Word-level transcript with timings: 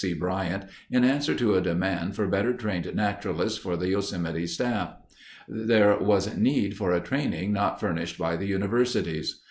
C. 0.03 0.13
Bryant 0.15 0.63
in 0.89 1.03
answer 1.03 1.35
to 1.35 1.53
a 1.53 1.61
demand 1.61 2.15
for 2.15 2.25
better 2.27 2.53
trained 2.55 2.91
naturalists 2.95 3.59
for 3.59 3.77
the 3.77 3.89
Yosemite 3.89 4.47
staff. 4.47 4.95
There 5.47 5.95
was 5.99 6.35
need 6.35 6.75
for 6.75 6.91
a 6.91 6.99
training 6.99 7.53
not 7.53 7.79
furnished 7.79 8.17
by 8.17 8.35
the 8.35 8.47
universities. 8.47 9.39